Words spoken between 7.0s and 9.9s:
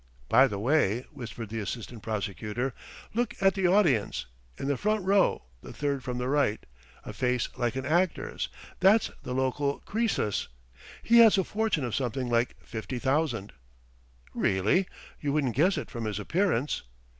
a face like an actor's... that's the local